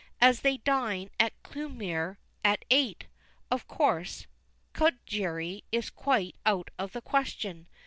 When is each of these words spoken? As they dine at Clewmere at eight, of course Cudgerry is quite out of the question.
As 0.19 0.39
they 0.39 0.57
dine 0.57 1.11
at 1.19 1.33
Clewmere 1.43 2.17
at 2.43 2.65
eight, 2.71 3.05
of 3.51 3.67
course 3.67 4.25
Cudgerry 4.73 5.63
is 5.71 5.91
quite 5.91 6.35
out 6.43 6.71
of 6.79 6.93
the 6.93 7.03
question. 7.03 7.67